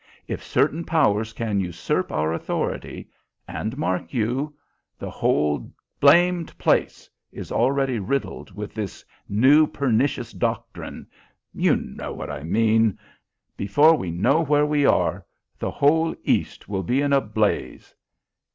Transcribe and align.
If 0.27 0.41
certain 0.43 0.83
powers 0.83 1.31
can 1.31 1.59
usurp 1.59 2.11
our 2.11 2.33
authority 2.33 3.07
and, 3.47 3.77
mark 3.77 4.15
you, 4.15 4.55
the 4.97 5.11
whole 5.11 5.71
blamed 5.99 6.57
place 6.57 7.07
is 7.31 7.51
already 7.51 7.99
riddled 7.99 8.49
with 8.55 8.73
this 8.73 9.05
new 9.29 9.67
pernicious 9.67 10.31
doctrine 10.31 11.05
you 11.53 11.75
know 11.75 12.11
what 12.13 12.31
I 12.31 12.41
mean 12.41 12.97
before 13.55 13.95
we 13.95 14.09
know 14.09 14.43
where 14.43 14.65
we 14.65 14.87
are 14.87 15.23
the 15.59 15.69
whole 15.69 16.15
East 16.23 16.67
will 16.67 16.81
be 16.81 16.99
in 17.01 17.13
a 17.13 17.21
blaze. 17.21 17.93